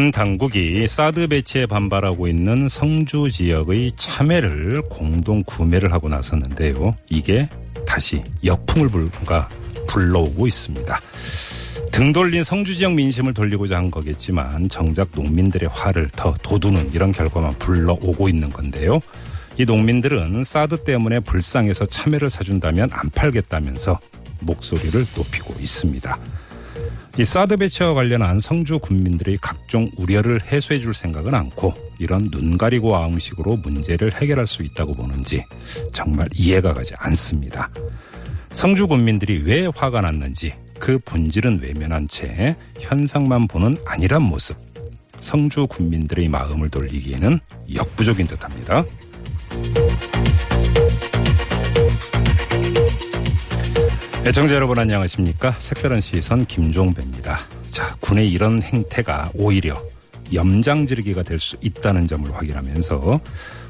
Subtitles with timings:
[0.00, 6.96] 군 당국이 사드 배치에 반발하고 있는 성주 지역의 참외를 공동 구매를 하고 나섰는데요.
[7.10, 7.46] 이게
[7.86, 9.46] 다시 역풍을 불가
[9.86, 11.00] 불러오고 있습니다.
[11.92, 17.58] 등 돌린 성주 지역 민심을 돌리고자 한 거겠지만 정작 농민들의 화를 더 돋우는 이런 결과만
[17.58, 19.00] 불러오고 있는 건데요.
[19.58, 24.00] 이 농민들은 사드 때문에 불쌍해서 참외를 사준다면 안 팔겠다면서
[24.40, 26.18] 목소리를 높이고 있습니다.
[27.18, 32.96] 이 사드 배치와 관련한 성주 군민들의 각종 우려를 해소해 줄 생각은 않고 이런 눈 가리고
[32.96, 35.44] 아웅식으로 문제를 해결할 수 있다고 보는지
[35.92, 37.68] 정말 이해가 가지 않습니다.
[38.52, 44.56] 성주 군민들이 왜 화가 났는지 그 본질은 외면한 채 현상만 보는 안일한 모습.
[45.18, 47.38] 성주 군민들의 마음을 돌리기에는
[47.74, 48.84] 역부족인 듯합니다.
[54.30, 55.56] 애청자 여러분 안녕하십니까?
[55.58, 57.40] 색다른 시선 김종배입니다.
[57.66, 59.82] 자, 군의 이런 행태가 오히려
[60.32, 63.20] 염장지르기가 될 수 있다는 점을 확인하면서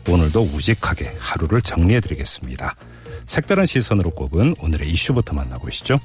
[0.06, 2.76] 오늘도 우직하게 하루를 정리해 드리겠습니다.
[3.24, 5.96] 색다른 시선으로 꼽은 오늘의 이슈부터 만나보시죠.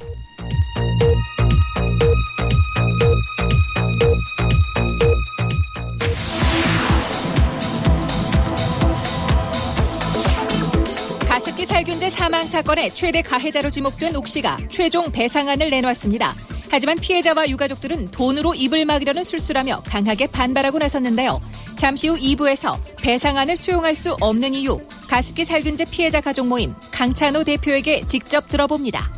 [12.15, 16.33] 사망 사건의 최대 가해자로 지목된 옥 씨가 최종 배상안을 내놓았습니다.
[16.71, 21.41] 하지만 피해자와 유가족들은 돈으로 입을 막으려는 술수라며 강하게 반발하고 나섰는데요.
[21.75, 28.03] 잠시 후 2부에서 배상안을 수용할 수 없는 이유, 가습기 살균제 피해자 가족 모임 강찬호 대표에게
[28.07, 29.11] 직접 들어봅니다.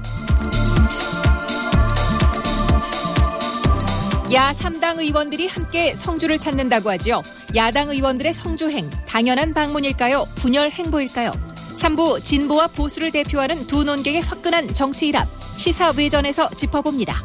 [4.34, 7.22] 야 3당 의원들이 함께 성주를 찾는다고 하지요.
[7.56, 10.25] 야당 의원들의 성주행, 당연한 방문일까요?
[10.35, 11.47] 분열 행보일까요?
[11.78, 15.28] 3부 진보와 보수를 대표하는 두 논객의 화끈한 정치 일합,
[15.58, 17.24] 시사 외전에서 짚어봅니다.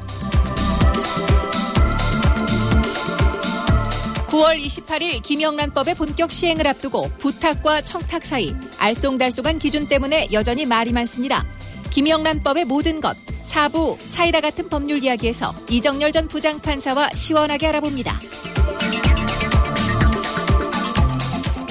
[4.29, 11.45] 9월 28일 김영란법의 본격 시행을 앞두고 부탁과 청탁 사이 알쏭달쏭한 기준 때문에 여전히 말이 많습니다.
[11.91, 18.19] 김영란법의 모든 것, 사부 사이다 같은 법률 이야기에서 이정열 전 부장판사와 시원하게 알아봅니다.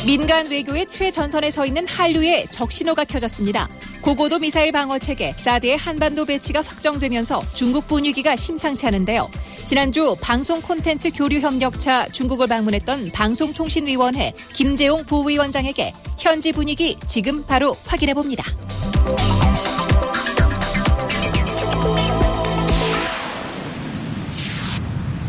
[0.05, 3.69] 민간 외교의 최전선에 서 있는 한류의 적신호가 켜졌습니다.
[4.01, 9.29] 고고도 미사일 방어 체계 사드의 한반도 배치가 확정되면서 중국 분위기가 심상치 않은데요.
[9.67, 18.15] 지난주 방송 콘텐츠 교류 협력차 중국을 방문했던 방송통신위원회 김재용 부위원장에게 현지 분위기 지금 바로 확인해
[18.15, 18.43] 봅니다.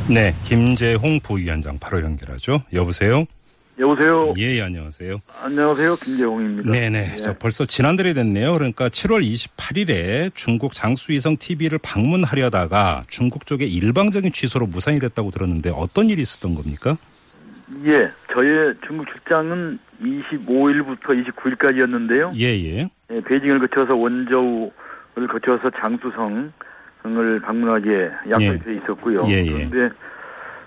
[0.09, 2.62] 네, 김재홍 부위원장 바로 연결하죠.
[2.72, 3.25] 여보세요?
[3.82, 4.32] 여보세요.
[4.38, 5.20] 예, 예, 안녕하세요.
[5.43, 5.97] 안녕하세요.
[5.97, 6.70] 김재홍입니다.
[6.70, 7.12] 네네.
[7.15, 7.16] 예.
[7.16, 8.53] 저 벌써 지난달이 됐네요.
[8.53, 16.09] 그러니까 7월 28일에 중국 장수위성 TV를 방문하려다가 중국 쪽의 일방적인 취소로 무산이 됐다고 들었는데 어떤
[16.09, 16.97] 일이 있었던 겁니까?
[17.88, 18.54] 예, 저의
[18.87, 22.32] 중국 출장은 25일부터 29일까지였는데요.
[22.37, 22.88] 예, 예.
[23.10, 27.97] 예, 베이징을 거쳐서 원저우를 거쳐서 장수성을 방문하기에
[28.31, 28.59] 약속이 예.
[28.59, 29.25] 돼 있었고요.
[29.28, 29.66] 예, 예.
[29.66, 29.94] 그런데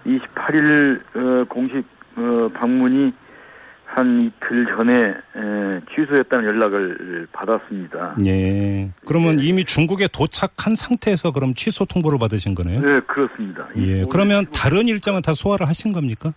[0.05, 3.11] 28일 어, 공식 어, 방문이
[3.85, 8.15] 한 이틀 전에 에, 취소했다는 연락을 받았습니다.
[8.25, 8.89] 예.
[9.05, 12.79] 그러면 이미 중국에 도착한 상태에서 그럼 취소 통보를 받으신 거네요?
[12.81, 13.67] 네, 그렇습니다.
[13.77, 13.81] 예.
[14.01, 16.31] 이- 그러면 다른 일정은 다 소화를 하신 겁니까?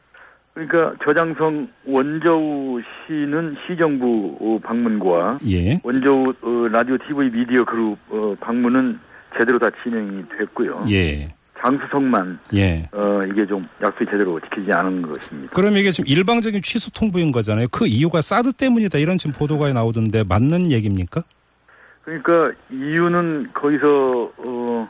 [0.55, 5.81] 그러니까 저장성 원저우 시는 시정부 어, 방문과 예.
[5.83, 8.99] 원저우 어, 라디오 TV 미디어 그룹 어, 방문은
[9.37, 10.84] 제대로 다 진행이 됐고요.
[10.91, 11.28] 예.
[11.65, 12.89] 장수성만 예.
[12.93, 15.53] 어, 이게 좀 약속이 제대로 지키지 않은 것입니다.
[15.55, 17.67] 그럼 이게 지금 일방적인 취소 통보인 거잖아요.
[17.71, 21.23] 그 이유가 사드 때문이다 이런 지금 보도가 나오던데 맞는 얘기입니까?
[22.05, 22.32] 그러니까
[22.73, 24.88] 이유는 거기서 어,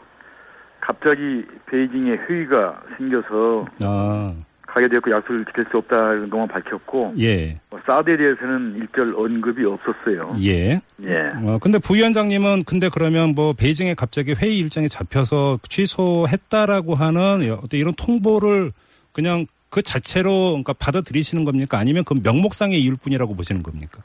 [0.80, 4.32] 갑자기 베이징에 회의가 생겨서 아,
[4.78, 7.58] 가게 되었고 약속을 지킬 수 없다는 것만 밝혔고 예.
[7.70, 10.32] 어, 사드에 대해서는 일절 언급이 없었어요.
[10.44, 10.80] 예.
[11.02, 11.14] 예.
[11.44, 17.92] 어, 근데 부위원장님은 근데 그러면 뭐 베이징에 갑자기 회의 일정이 잡혀서 취소했다라고 하는 어떤 이런
[17.94, 18.70] 통보를
[19.12, 21.78] 그냥 그 자체로 그러니까 받아들이시는 겁니까?
[21.78, 24.02] 아니면 그 명목상의 이유일 뿐이라고 보시는 겁니까?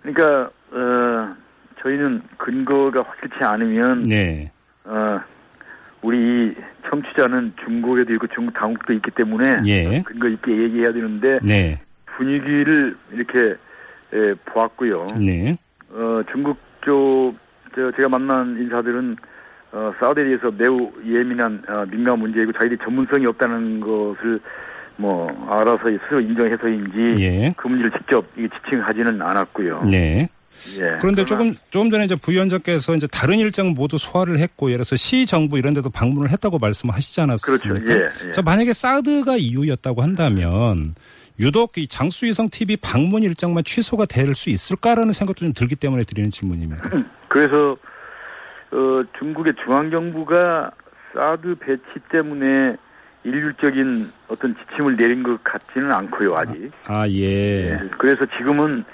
[0.00, 1.36] 그러니까 어,
[1.82, 4.50] 저희는 근거가 확실치 않으면 네.
[4.84, 4.96] 어,
[6.02, 6.54] 우리 이
[6.90, 10.02] 청취자는 중국에도 있고 중국 당국도 있기 때문에 예.
[10.04, 11.80] 근거 있게 얘기해야 되는데 네.
[12.16, 13.40] 분위기를 이렇게
[14.12, 15.08] 에, 보았고요.
[15.18, 15.54] 네.
[15.90, 17.34] 어, 중국 쪽
[17.74, 19.16] 저, 제가 만난 인사들은
[19.72, 24.38] 어, 사우디에서 매우 예민한 어, 민감한 문제이고 자기들이 전문성이 없다는 것을
[24.96, 27.52] 뭐 알아서 스스로 인정해서인지 예.
[27.56, 29.82] 그 문제를 직접 지칭하지는 않았고요.
[29.90, 30.28] 네.
[30.78, 30.98] 예.
[31.00, 35.26] 그런데 조금 조금 전에 이제 부위원장께서 이제 다른 일정 모두 소화를 했고 예를 들어서 시
[35.26, 37.68] 정부 이런 데도 방문을 했다고 말씀하시지 않았습니까?
[37.68, 37.92] 그렇죠.
[37.92, 38.32] 예, 예.
[38.32, 40.94] 자 만약에 사드가 이유였다고 한다면
[41.38, 46.30] 유독 이 장수위성 TV 방문 일정만 취소가 될 수 있을까라는 생각도 좀 들기 때문에 드리는
[46.30, 46.90] 질문입니다.
[47.28, 47.56] 그래서
[48.72, 50.70] 어, 중국의 중앙 정부가
[51.14, 51.80] 사드 배치
[52.10, 52.76] 때문에
[53.24, 56.70] 일률적인 어떤 지침을 내린 것 같지는 않고요 아직.
[56.86, 57.70] 아 예.
[57.70, 57.78] 예.
[57.98, 58.84] 그래서 지금은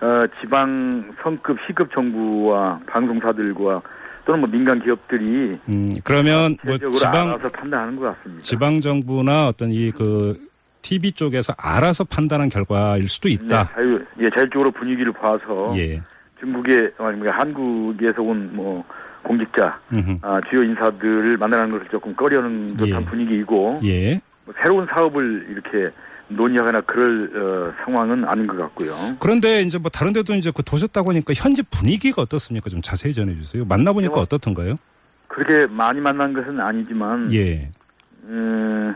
[0.00, 3.80] 어, 지방 성급 시급 정부와 방송사들과
[4.24, 8.42] 또는 뭐 민간 기업들이 음 그러면 뭐 지방 알아서 판단하는 것 같습니다.
[8.42, 10.46] 지방 정부나 어떤 이 그
[10.82, 13.64] TV 쪽에서 알아서 판단한 결과일 수도 네, 있다.
[13.74, 16.00] 자유, 예, 자율적으로 분위기를 봐서 예.
[16.38, 18.84] 중국의 아니 면 한국에서 온 뭐
[19.24, 20.18] 공직자, 음흠.
[20.22, 23.04] 아, 주요 인사들을 만나는 것을 조금 꺼려는 듯한 예.
[23.06, 24.20] 분위기이고 예.
[24.44, 25.92] 뭐 새로운 사업을 이렇게
[26.28, 29.16] 논의하거나 그럴 어, 상황은 아닌 것 같고요.
[29.20, 32.68] 그런데 이제 뭐 다른 데도 이제 그 도셨다고 하니까 현지 분위기가 어떻습니까?
[32.68, 33.64] 좀 자세히 전해 주세요.
[33.64, 34.74] 만나보니까 뭐, 어떻던가요?
[35.28, 37.70] 그렇게 많이 만난 것은 아니지만 예.
[38.24, 38.94] 음,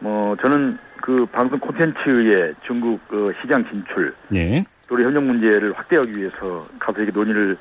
[0.00, 4.64] 뭐 저는 그 방송 콘텐츠의 중국 어, 시장 진출, 예.
[4.88, 7.56] 또 협력 문제를 확대하기 위해서 가서 이렇게 논의를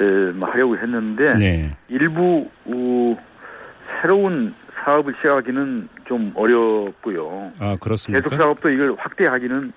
[0.00, 1.76] 에, 뭐 하려고 했는데 네.
[1.88, 3.16] 일부 어,
[4.00, 4.54] 새로운
[4.84, 7.52] 사업을 시작하기는 좀 어렵고요.
[7.58, 8.28] 아, 그렇습니까?
[8.28, 9.72] 계속 사업도 이걸 확대하기는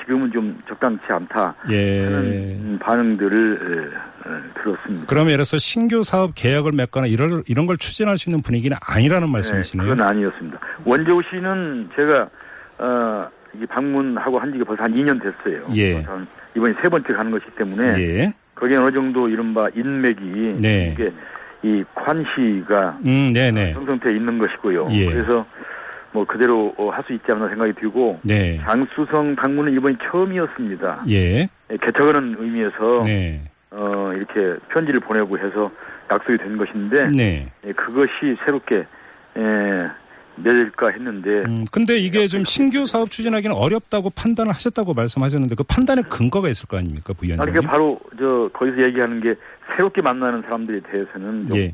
[0.00, 2.04] 지금은 좀 적당치 않다 예.
[2.04, 5.06] 하는 음, 반응들을 에, 에, 들었습니다.
[5.06, 9.26] 그러면 예를 들어서 신규 사업 계약을 맺거나 이런 이런 걸 추진할 수 있는 분위기는 아니라는
[9.26, 9.88] 네, 말씀이시네요.
[9.90, 10.58] 그건 아니었습니다.
[10.84, 12.28] 원조 씨는 제가
[12.78, 15.68] 어, 이 방문하고 한 지가 벌써 한 2년 됐어요.
[15.76, 16.04] 예.
[16.56, 18.34] 이번이 세 번째 가는 것이기 때문에 예.
[18.54, 20.94] 거기에 어느 정도 이른바 인맥이 네.
[20.94, 21.06] 이게
[21.62, 23.72] 이 관시가 음, 네, 네.
[23.72, 24.88] 형성돼 있는 것이고요.
[24.92, 25.06] 예.
[25.06, 25.46] 그래서
[26.10, 28.58] 뭐 그대로 어, 할수 있지 않나 생각이 들고 네.
[28.64, 31.04] 장수성 방문은 이번이 처음이었습니다.
[31.08, 31.48] 예.
[31.70, 33.40] 예, 개척하는 의미에서 네.
[33.70, 35.70] 어, 이렇게 편지를 보내고 해서
[36.10, 37.46] 약속이 된 것인데 네.
[37.66, 38.84] 예, 그것이 새롭게
[39.38, 39.42] 예,
[40.36, 46.04] 맺을까 했는데 음, 근데 이게 좀 신규 사업 추진하기는 어렵다고 판단을 하셨다고 말씀하셨는데 그 판단의
[46.08, 47.54] 근거가 있을 거 아닙니까, 아니 부위원장님?
[47.54, 49.34] 그 바로 저 거기서 얘기하는 게
[49.76, 51.72] 새롭게 만나는 사람들에 대해서는 좀 예.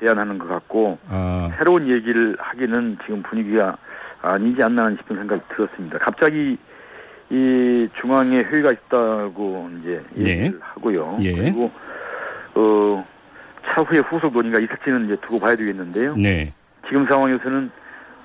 [0.00, 3.76] 제한하는 것 같고 아, 새로운 얘기를 하기는 지금 분위기가
[4.22, 5.98] 아니지 않나 싶은 생각이 들었습니다.
[5.98, 6.56] 갑자기
[7.30, 10.52] 이 중앙에 회의가 있다고 이제 얘기를 예.
[10.60, 11.18] 하고요.
[11.20, 11.32] 예.
[11.32, 11.70] 그리고
[12.54, 13.06] 어
[13.70, 16.16] 차후에 후속 논의가 있을지는 이제 두고 봐야 되겠는데요.
[16.16, 16.52] 네.
[16.86, 17.70] 지금 상황에서는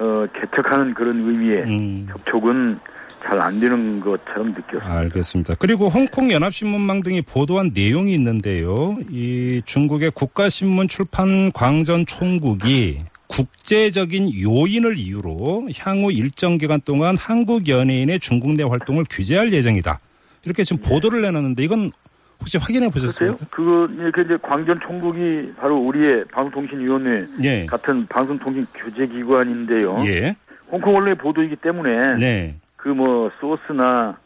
[0.03, 2.07] 어 개척하는 그런 의미의 음.
[2.11, 2.79] 접촉은
[3.23, 4.93] 잘 안 되는 것처럼 느꼈습니다.
[4.93, 5.55] 알겠습니다.
[5.57, 8.97] 그리고 홍콩 연합신문망 등이 보도한 내용이 있는데요.
[9.09, 18.19] 이 중국의 국가신문 출판 광전 총국이 국제적인 요인을 이유로 향후 일정 기간 동안 한국 연예인의
[18.19, 19.99] 중국 내 활동을 규제할 예정이다.
[20.43, 21.91] 이렇게 지금 보도를 내놨는데 이건
[22.43, 22.89] 혹시 확인해.
[22.89, 23.45] 보셨습니까?
[23.51, 27.65] 그거 이렇게 이제 광전 총국이 바로 우리의 방송통신위원회 예.
[27.65, 30.03] 같은 방송통신 규제기관인데요.
[30.05, 30.35] 예.
[30.69, 32.55] 홍콩 언론의 보도이기 때문에 네.
[32.75, 34.17] 그뭐 소스나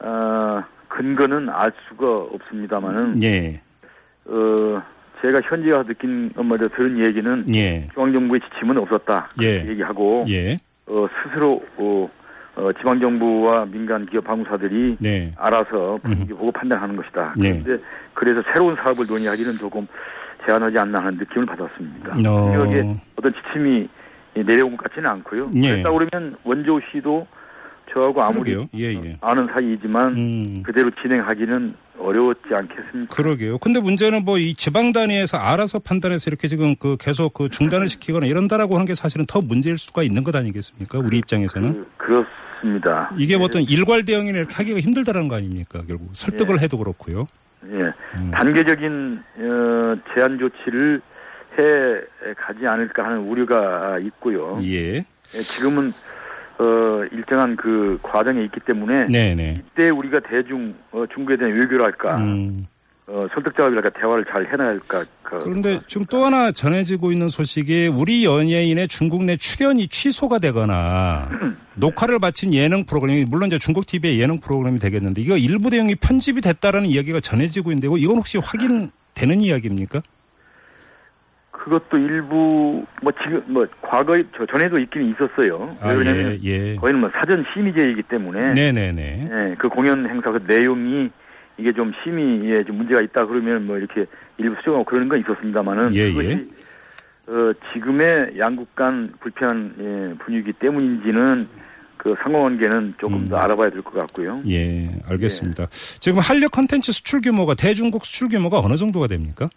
[0.00, 3.62] 어, 근거는 알 수가 없습니다만은 예.
[4.26, 4.34] 어,
[5.24, 7.88] 제가 현지가 느낀 엄마들 들은 얘기는 예.
[7.94, 9.66] 중앙정부의 지침은 없었다 예.
[9.66, 10.58] 얘기하고 예.
[10.88, 12.10] 어, 스스로 어,
[12.54, 15.32] 어, 지방정부와 민간 기업 방송사들이 네.
[15.36, 17.34] 알아서 분위기 보고 판단하는 것이다.
[17.38, 17.52] 네.
[17.62, 17.82] 그런데
[18.14, 19.86] 그래서 새로운 사업을 논의하기는 조금
[20.46, 22.30] 제한하지 않나 하는 느낌을 받았습니다.
[22.30, 22.52] 어.
[22.54, 22.82] 여기에
[23.16, 23.88] 어떤 지침이
[24.34, 25.50] 내려온 것 같지는 않고요.
[25.56, 25.70] 예.
[25.70, 27.26] 그랬다 그러면 원조 씨도
[27.94, 28.56] 저하고 아무리.
[28.76, 29.16] 예, 예.
[29.20, 30.62] 아는 사이이지만 음.
[30.62, 33.14] 그대로 진행하기는 어려웠지 않겠습니까?
[33.14, 33.58] 그러게요.
[33.58, 38.26] 근데 문제는 뭐 이 지방 단위에서 알아서 판단해서 이렇게 지금 그 계속 그 중단을 시키거나
[38.26, 40.98] 이런다라고 하는 게 사실은 더 문제일 수가 있는 것 아니겠습니까?
[40.98, 41.72] 우리 입장에서는.
[41.72, 42.41] 그, 그렇습니다.
[43.18, 44.04] 이게 뭐 어떤 일괄
[44.36, 45.82] 이렇게 하기가 힘들다는 거 아닙니까?
[45.86, 47.26] 결국 설득을 해도 그렇고요.
[47.66, 47.78] 예.
[48.18, 48.30] 음.
[48.32, 51.00] 단계적인 어, 제한 조치를
[51.58, 54.58] 해 가지 않을까 하는 우려가 있고요.
[54.62, 54.96] 예.
[54.96, 55.92] 예, 지금은
[56.58, 59.56] 어, 일정한 그 과정에 있기 때문에 네네.
[59.58, 62.66] 이때 우리가 대중 어, 중국에 대한 외교를 할까 음.
[63.12, 68.24] 어, 설득 작업이랄까 대화를 잘 할까 그, 그런데 지금 또 하나 전해지고 있는 소식이 우리
[68.24, 71.28] 연예인의 중국 내 출연이 취소가 되거나
[71.76, 76.40] 녹화를 마친 예능 프로그램이 물론 이제 중국 TV의 예능 프로그램이 되겠는데 이거 일부 내용이 편집이
[76.40, 80.00] 됐다라는 이야기가 전해지고 있는데 이건 혹시 확인되는 이야기입니까?
[81.50, 85.76] 그것도 일부 뭐 지금 뭐 과거에 저 전에도 있긴 있었어요.
[85.80, 86.76] 아, 왜냐면 예, 예.
[86.76, 89.24] 거기는 뭐 사전 심의제이기 때문에 네네네.
[89.30, 91.10] 예, 그 공연 행사 그 내용이
[91.58, 94.02] 이게 좀 심의에 좀 문제가 있다 그러면 뭐 이렇게
[94.38, 97.32] 일부 수정하고 그러는 건 있었습니다만은 예, 그것이 예.
[97.32, 101.46] 어, 지금의 양국 간 불편한 예, 분위기 때문인지는
[101.96, 103.28] 그 상호관계는 조금 음.
[103.28, 104.40] 더 알아봐야 될 것 같고요.
[104.48, 105.68] 예, 알겠습니다.
[106.00, 109.48] 지금 한류 컨텐츠 수출 규모가 대중국 수출 규모가 어느 정도가 됩니까?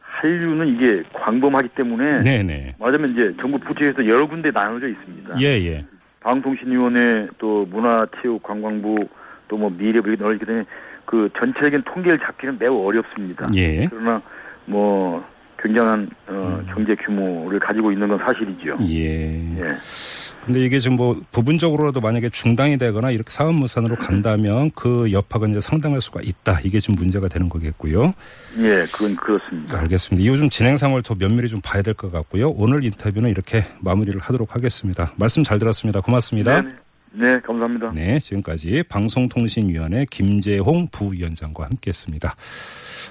[0.00, 2.74] 한류는 이게 광범하기 때문에 네네.
[2.78, 5.40] 말하자면 이제 정부 부처에서 여러 군데 나눠져 있습니다.
[5.40, 5.84] 예, 예.
[6.20, 9.06] 방송통신위원회 또 문화체육관광부
[9.48, 10.64] 또 뭐 미래부 이렇게 넣기 때문에
[11.10, 13.48] 그 전체적인 통계를 잡기는 매우 어렵습니다.
[13.56, 13.88] 예.
[13.90, 14.22] 그러나
[14.64, 15.24] 뭐
[15.60, 18.76] 굉장한 어, 경제 규모를 가지고 있는 건 사실이죠.
[18.88, 19.32] 예.
[19.58, 19.64] 예.
[20.44, 25.60] 근데 이게 지금 뭐 부분적으로라도 만약에 중단이 되거나 이렇게 사업 무산으로 간다면 그 여파가 이제
[25.60, 26.60] 상당할 수가 있다.
[26.64, 28.14] 이게 좀 문제가 되는 거겠고요.
[28.58, 29.78] 예, 그건 그렇습니다.
[29.80, 30.36] 알겠습니다.
[30.36, 32.48] 좀 진행 상황을 더 면밀히 좀 봐야 될 것 같고요.
[32.56, 35.12] 오늘 인터뷰는 이렇게 마무리를 하도록 하겠습니다.
[35.16, 36.00] 말씀 잘 들었습니다.
[36.00, 36.62] 고맙습니다.
[36.62, 36.74] 네, 네,
[37.42, 37.92] 감사합니다.
[37.92, 42.36] 네, 지금까지 방송통신위원회 김재홍 부위원장과 함께했습니다.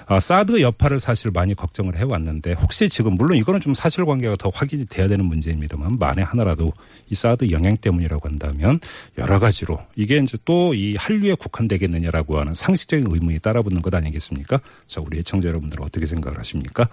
[0.06, 4.86] 아, 사드 여파를 사실 많이 걱정을 해왔는데 혹시 지금 물론 이거는 좀 사실관계가 더 확인이
[4.86, 6.72] 돼야 되는 문제입니다만 만에 하나라도
[7.10, 8.80] 이 사드 영향 때문이라고 한다면
[9.18, 14.60] 여러 가지로 이게 이제 또 이 한류에 국한되겠느냐라고 하는 상식적인 의문이 따라붙는 것 아니겠습니까?
[14.86, 16.88] 자, 우리 애청자 여러분들은 어떻게 생각을 하십니까?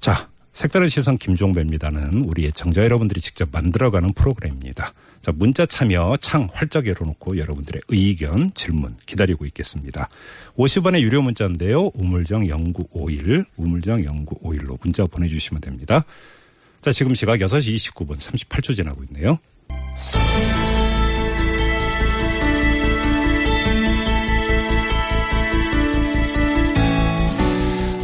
[0.00, 4.92] 자, 색다른 시선 김종배입니다는 우리 애청자 여러분들이 직접 만들어가는 프로그램입니다.
[5.20, 10.08] 자, 문자 참여 창 활짝 열어놓고 여러분들의 의견, 질문 기다리고 있겠습니다.
[10.56, 11.90] 50원의 유료 문자인데요.
[11.94, 16.04] 우물정 0951, 우물정 0951로 문자 보내주시면 됩니다.
[16.80, 19.38] 자, 지금 시각 6시 29분 38초 지나고 있네요.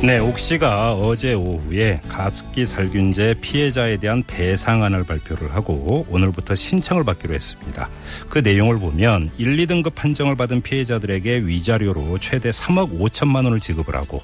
[0.07, 7.91] 네, 옥시가 어제 오후에 가습기 살균제 피해자에 대한 배상안을 발표를 하고 오늘부터 신청을 받기로 했습니다.
[8.29, 14.23] 그 내용을 보면 1, 2등급 판정을 받은 피해자들에게 위자료로 최대 3억 5천만 원을 지급을 하고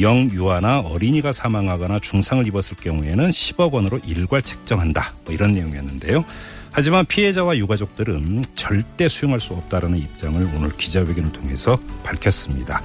[0.00, 5.14] 영유아나 어린이가 사망하거나 중상을 입었을 경우에는 10억 원으로 일괄 책정한다.
[5.24, 6.24] 뭐 이런 내용이었는데요.
[6.72, 12.82] 하지만 피해자와 유가족들은 절대 수용할 수 없다라는 입장을 오늘 기자회견을 통해서 밝혔습니다.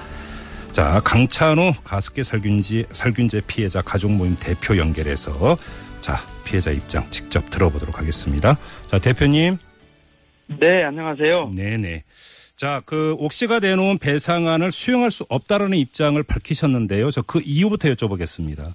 [0.75, 5.57] 자, 강찬호 가습기 살균제, 살균제 피해자 가족 모임 대표 연결해서
[6.01, 8.57] 자, 피해자 입장 직접 들어보도록 하겠습니다.
[8.85, 9.55] 자, 대표님.
[10.59, 11.53] 네, 안녕하세요.
[11.55, 12.03] 네네.
[12.57, 17.09] 자, 그 옥시가 내놓은 배상안을 수용할 수 없다라는 입장을 밝히셨는데요.
[17.09, 18.73] 저 그 이유부터 여쭤보겠습니다.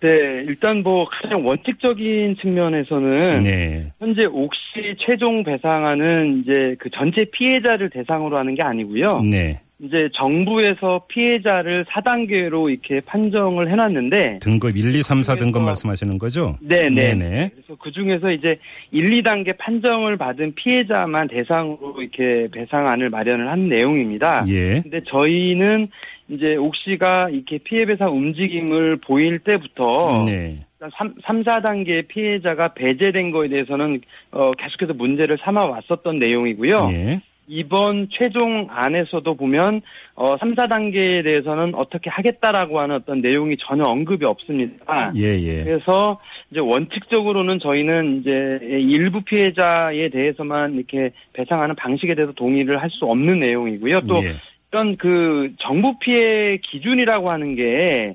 [0.00, 0.10] 네,
[0.46, 3.90] 일단 뭐 가장 원칙적인 측면에서는 네.
[3.98, 9.22] 현재 옥시 최종 배상안은 이제 그 전체 피해자를 대상으로 하는 게 아니고요.
[9.22, 9.62] 네.
[9.84, 16.56] 이제 정부에서 피해자를 4단계로 이렇게 판정을 해놨는데 등급 1, 2, 3, 4 등급 말씀하시는 거죠?
[16.60, 17.14] 네, 네.
[17.14, 17.50] 네네.
[17.54, 18.58] 그래서 그 중에서 이제
[18.92, 24.46] 1, 2단계 판정을 받은 피해자만 대상으로 이렇게 배상안을 마련을 한 내용입니다.
[24.48, 24.78] 예.
[24.80, 25.86] 근데 저희는
[26.28, 30.64] 이제 옥시가 이렇게 피해 배상 움직임을 보일 때부터 네.
[30.98, 33.98] 3, 3, 4단계 피해자가 배제된 거에 대해서는
[34.30, 36.90] 어, 계속해서 문제를 삼아 왔었던 내용이고요.
[36.94, 37.20] 예.
[37.46, 39.82] 이번 최종 안에서도 보면
[40.14, 45.12] 어, 3, 4단계에 대해서는 어떻게 하겠다라고 하는 어떤 내용이 전혀 언급이 없습니다.
[45.16, 45.62] 예, 예.
[45.64, 46.18] 그래서
[46.50, 53.40] 이제 원칙적으로는 저희는 이제 일부 피해자에 대해서만 이렇게 배상하는 방식에 대해서 동의를 할 수 없는
[53.40, 54.02] 내용이고요.
[54.02, 54.36] 또 예.
[54.72, 58.14] 이런 그 정부 피해 기준이라고 하는 게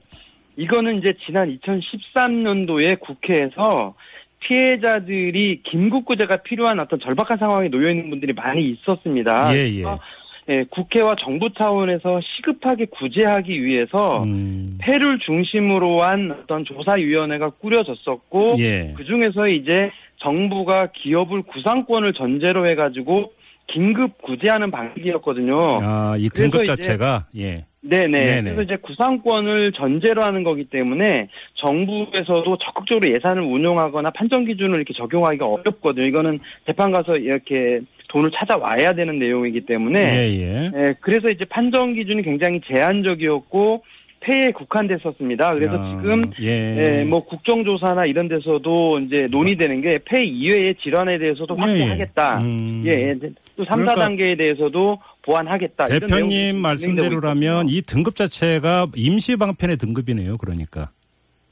[0.55, 3.95] 이거는 이제 지난 2013년도에 국회에서
[4.39, 9.53] 피해자들이 긴급구제가 필요한 어떤 절박한 상황에 놓여 있는 분들이 많이 있었습니다.
[9.55, 9.84] 예, 예.
[10.51, 14.77] 예, 국회와 정부 차원에서 시급하게 구제하기 위해서 음.
[14.79, 18.93] 폐를 중심으로 한 어떤 조사위원회가 꾸려졌었고 예.
[18.98, 23.34] 그 중에서 이제 정부가 기업을 구상권을 전제로 해가지고
[23.67, 25.53] 긴급 구제하는 방식이었거든요.
[25.81, 27.65] 아, 이 등급 자체가 예.
[27.81, 28.07] 네네.
[28.07, 28.41] 네네.
[28.41, 35.45] 그래서 이제 구상권을 전제로 하는 거기 때문에 정부에서도 적극적으로 예산을 운용하거나 판정 기준을 이렇게 적용하기가
[35.45, 36.05] 어렵거든요.
[36.05, 40.71] 이거는 재판 가서 이렇게 돈을 찾아와야 되는 내용이기 때문에 예, 예.
[40.75, 43.83] 예, 그래서 이제 판정 기준이 굉장히 제한적이었고
[44.21, 45.49] 폐에 국한됐었습니다.
[45.51, 46.99] 그래서 아, 지금 예.
[46.99, 52.39] 예, 뭐 국정조사나 이런 데서도 이제 논의되는 게 폐 이외의 질환에 대해서도 예, 확대하겠다.
[52.43, 52.83] 음.
[52.88, 53.15] 예, 예.
[53.55, 55.85] 또 3, 그러니까 4단계에 대해서도 보완하겠다.
[55.85, 57.67] 대표님 말씀대로라면.
[57.69, 60.38] 이 등급 자체가 임시 방편의 등급이네요.
[60.38, 60.89] 그러니까.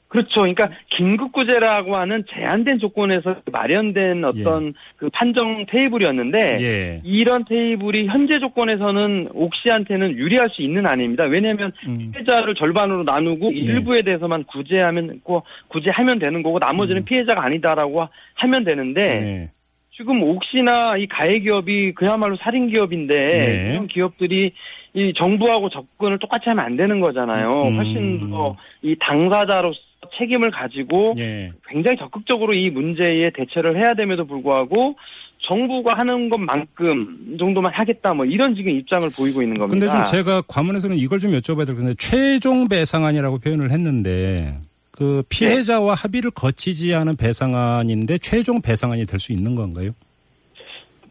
[0.08, 0.40] 그렇죠.
[0.40, 7.00] 그러니까 긴급구제라고 하는 제한된 조건에서 마련된 어떤 그 판정 테이블이었는데 예.
[7.04, 11.24] 이런 테이블이 현재 조건에서는 옥시한테는 유리할 수 있는 아닙니다.
[11.28, 12.10] 왜냐하면 음.
[12.12, 19.02] 피해자를 절반으로 나누고 일부에 대해서만 구제하면 고 구제하면 되는 거고 나머지는 피해자가 아니다라고 하면 되는데
[19.02, 19.50] 네.
[19.94, 23.66] 지금 옥시나 이 가해 기업이 그야말로 살인 기업인데 네.
[23.68, 24.52] 이런 기업들이
[24.94, 27.60] 이 정부하고 접근을 똑같이 하면 안 되는 거잖아요.
[27.66, 27.76] 음.
[27.76, 29.78] 훨씬 더 이 당사자로서
[30.18, 31.52] 책임을 가지고 예.
[31.68, 34.96] 굉장히 적극적으로 이 문제에 대처를 해야 됨에도 불구하고
[35.40, 39.86] 정부가 하는 것만큼 정도만 하겠다 뭐 이런 지금 입장을 보이고 있는 겁니다.
[39.86, 44.58] 근데 좀 제가 과문에서는 이걸 좀 여쭤봐야 될 텐데 최종 배상안이라고 표현을 했는데
[44.90, 49.92] 그 피해자와 합의를 거치지 않은 배상안인데 최종 배상안이 될 수 있는 건가요?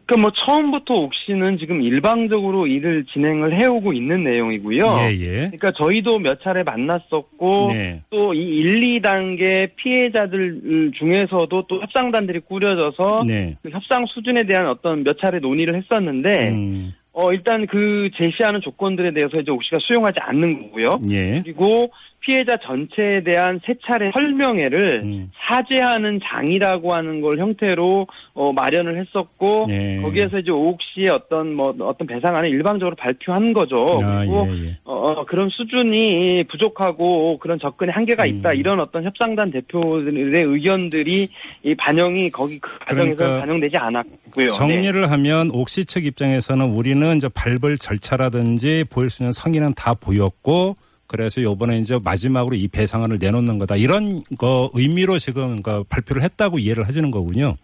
[0.08, 4.98] 그러니까 뭐 처음부터 옥시는 지금 일방적으로 일을 진행을 해오고 있는 내용이고요.
[5.02, 5.32] 예, 예.
[5.48, 8.02] 그러니까 저희도 몇 차례 만났었고 네.
[8.08, 13.56] 또이 1, 2단계 피해자들 중에서도 또 협상단들이 꾸려져서 네.
[13.62, 19.12] 그 협상 수준에 대한 어떤 몇 차례 논의를 했었는데 음, 어 일단 그 제시하는 조건들에
[19.12, 21.00] 대해서 이제 옥시가 수용하지 않는 거고요.
[21.10, 21.40] 예.
[21.44, 25.30] 그리고 피해자 전체에 대한 세 차례 설명회를 음.
[25.46, 30.00] 사죄하는 장이라고 하는 걸 형태로 어, 마련을 했었고 예.
[30.02, 33.98] 거기에서 이제 오옥 씨의 어떤 뭐 어떤 배상안을 일방적으로 발표한 거죠.
[34.02, 34.78] 아, 그리고 예, 예.
[34.84, 38.56] 어, 어, 그런 수준이 부족하고 그런 접근의 한계가 있다 음.
[38.56, 41.28] 이런 어떤 협상단 대표들의 의견들이
[41.62, 44.48] 이 반영이 거기 그 과정에서 그러니까 반영되지 않았고요.
[44.48, 44.50] 네.
[44.50, 50.74] 정리를 하면 옥시 측 입장에서는 우리는 이제 발벌 절차라든지 보일 수 있는 성의는 다 보였고
[51.08, 56.58] 그래서 요번에 이제 마지막으로 이 배상안을 내놓는 거다 이런 거 의미로 지금 그 발표를 했다고
[56.58, 57.56] 이해를 하시는 거군요.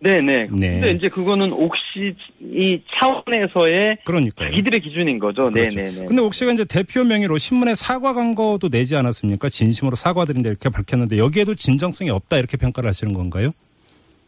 [0.00, 0.48] 네네.
[0.52, 0.78] 네.
[0.78, 4.50] 근데 이제 그거는 옥시 이 차원에서의 그러니까요.
[4.50, 5.50] 자기들의 기준인 거죠.
[5.50, 5.76] 그렇죠.
[5.76, 6.06] 네네네.
[6.06, 9.48] 근데 옥시가 이제 대표 명의로 신문에 사과 광고도 내지 않았습니까?
[9.48, 13.50] 진심으로 사과드린다 이렇게 밝혔는데 여기에도 진정성이 없다 이렇게 평가를 하시는 건가요?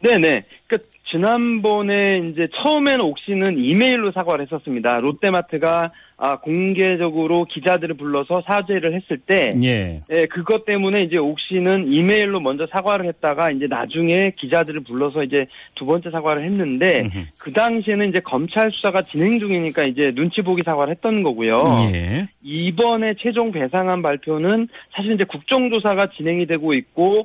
[0.01, 0.43] 네네.
[0.67, 4.97] 그러니까 지난번에 이제 처음에는 옥시는 이메일로 사과를 했었습니다.
[4.97, 5.91] 롯데마트가
[6.23, 10.03] 아, 공개적으로 기자들을 불러서 사죄를 했을 때, 예.
[10.11, 15.83] 예, 그것 때문에 이제 옥시는 이메일로 먼저 사과를 했다가 이제 나중에 기자들을 불러서 이제 두
[15.87, 17.25] 번째 사과를 했는데, 음흠.
[17.39, 21.55] 그 당시에는 이제 검찰 수사가 진행 중이니까 이제 눈치 보기 사과를 했던 거고요.
[21.91, 22.27] 예.
[22.43, 27.15] 이번에 최종 배상안 발표는 사실 이제 국정조사가 진행이 되고 있고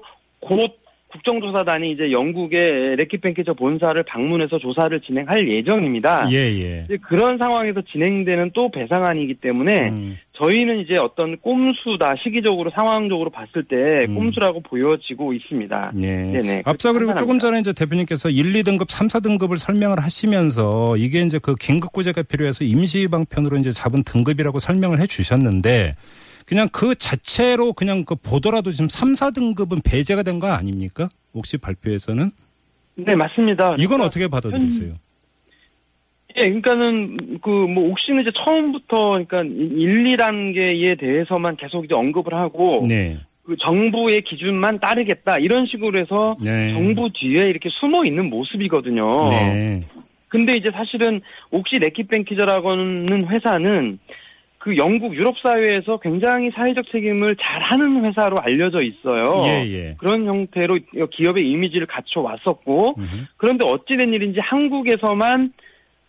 [0.41, 6.29] 곧 국정조사단이 이제 영국의 레킷벤키저 본사를 방문해서 조사를 진행할 예정입니다.
[6.33, 6.85] 예, 예.
[6.85, 10.19] 이제 그런 상황에서 진행되는 또 배상안이기 때문에 음.
[10.33, 14.17] 저희는 이제 어떤 꼼수다 시기적으로 상황적으로 봤을 때 음.
[14.17, 15.93] 꼼수라고 보여지고 있습니다.
[16.03, 16.07] 예.
[16.09, 16.63] 네네.
[16.65, 17.21] 앞서 그리고 판단합니다.
[17.21, 22.23] 조금 전에 이제 대표님께서 1, 2등급, 3, 4등급을 설명을 하시면서 이게 이제 그 긴급 구제가
[22.23, 25.95] 필요해서 임시 방편으로 이제 잡은 등급이라고 설명을 해 주셨는데
[26.47, 31.09] 그냥 그 자체로 그냥 그 보더라도 지금 3, 4등급은 배제가 된 거 아닙니까?
[31.35, 32.31] 혹시 발표에서는?
[32.97, 33.75] 네 맞습니다.
[33.79, 34.95] 이건 그러니까 어떻게 받아들이세요?
[36.39, 42.85] 예, 그러니까는 그 뭐 옥시는 이제 처음부터 그러니까 1, 2단계에 대해서만 계속 이제 언급을 하고
[42.87, 43.19] 네.
[43.43, 46.73] 그 정부의 기준만 따르겠다 이런 식으로 해서 네.
[46.73, 49.03] 정부 뒤에 이렇게 숨어 있는 모습이거든요.
[49.31, 49.83] 네.
[50.29, 53.99] 근데 이제 사실은 옥시 레키뱅키저라고 하는 회사는
[54.67, 59.47] 그 영국 유럽 사회에서 굉장히 사회적 책임을 잘하는 회사로 알려져 있어요.
[59.47, 59.95] 예, 예.
[59.97, 60.75] 그런 형태로
[61.13, 62.95] 기업의 이미지를 갖춰 왔었고.
[63.37, 65.53] 그런데 어찌된 일인지 한국에서만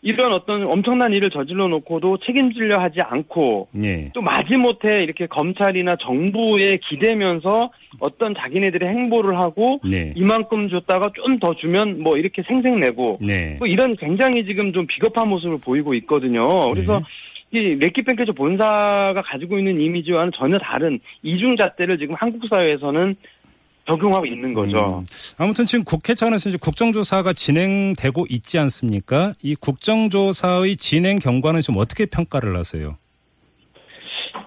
[0.02, 4.10] 이런 어떤 엄청난 일을 저질러 놓고도 책임지려 하지 않고 예.
[4.14, 10.14] 또 마지못해 이렇게 검찰이나 정부에 기대면서 어떤 자기네들의 행보를 하고 네.
[10.16, 13.58] 이만큼 줬다가 좀 더 주면 뭐 이렇게 생색내고 네.
[13.60, 16.68] 뭐 이런 굉장히 지금 좀 비겁한 모습을 보이고 있거든요.
[16.70, 23.16] 그래서 이 레키뱅크저 본사가 가지고 있는 이미지와는 전혀 다른 이중잣대를 지금 한국 사회에서는
[23.90, 24.78] 적용하고 있는 거죠.
[25.00, 25.06] 음.
[25.38, 29.34] 아무튼 지금 국회 차원에서 이제 국정조사가 진행되고 있지 않습니까?
[29.42, 32.98] 이 국정조사의 진행 경과는 지금 어떻게 평가를 하세요?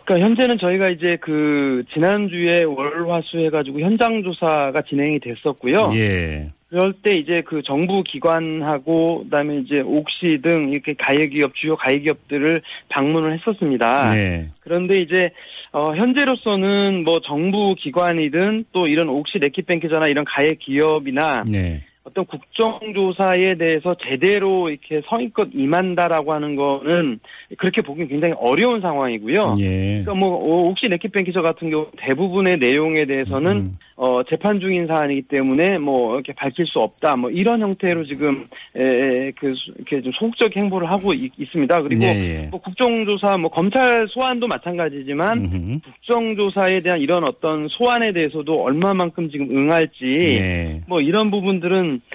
[0.04, 5.92] 그러니까 현재는 저희가 이제 그 지난주에 월화수 해가지고 현장 조사가 진행이 됐었고요.
[5.94, 6.52] 예.
[6.70, 11.98] 그럴 때 이제 그 정부 기관하고 그다음에 이제 옥시 등 이렇게 가해 기업 주요 가해
[11.98, 14.12] 기업들을 방문을 했었습니다.
[14.14, 14.48] 네.
[14.60, 15.30] 그런데 이제
[15.72, 21.82] 어 현재로서는 뭐 정부 기관이든 또 이런 옥시 레키뱅크잖아 이런 가해 기업이나 네.
[22.20, 27.20] 어떤 국정조사에 대해서 제대로 이렇게 성의껏 임한다라고 하는 거는
[27.56, 29.38] 그렇게 보기 굉장히 어려운 상황이고요.
[29.60, 30.02] 예.
[30.04, 33.78] 그러니까 뭐 어, 혹시 네킷뱅키저 같은 경우 대부분의 내용에 대해서는 음.
[33.96, 39.30] 어, 재판 중인 사안이기 때문에 뭐 이렇게 밝힐 수 없다 뭐 이런 형태로 지금 에,
[39.32, 42.48] 그 수- 이렇게 좀 소극적 행보를 하고 있, 습니다 그리고 예, 예.
[42.50, 45.78] 뭐 국정조사 뭐 검찰 소환도 마찬가지지만 음흠.
[45.84, 50.06] 국정조사에 대한 이런 어떤 소환에 대해서도 얼마만큼 지금 응할지
[50.40, 50.80] 예.
[50.86, 52.09] 뭐 이런 부분들은 그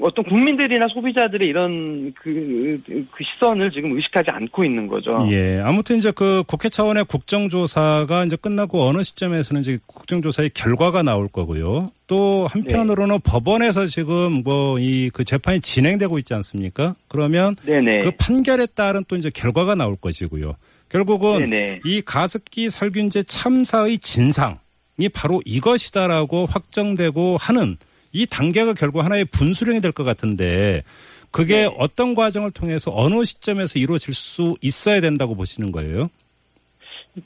[0.00, 5.10] 어떤 국민들이나 소비자들의 이런 그, 그 시선을 지금 의식하지 않고 있는 거죠.
[5.30, 5.58] 예.
[5.62, 11.88] 아무튼 이제 그 국회 차원의 국정조사가 이제 끝나고 어느 시점에서는 이제 국정조사의 결과가 나올 거고요.
[12.06, 13.22] 또 한편으로는 네.
[13.24, 16.94] 법원에서 지금 뭐 이 그 재판이 진행되고 있지 않습니까?
[17.08, 17.98] 그러면 네네.
[17.98, 20.54] 그 판결에 따른 또 이제 결과가 나올 것이고요.
[20.88, 21.80] 결국은 네네.
[21.84, 27.76] 이 가습기 살균제 참사의 진상이 바로 이것이다라고 확정되고 하는
[28.12, 30.82] 이 단계가 결국 하나의 분수령이 될 것 같은데
[31.30, 31.74] 그게 네.
[31.78, 36.08] 어떤 과정을 통해서 어느 시점에서 이루어질 수 있어야 된다고 보시는 거예요?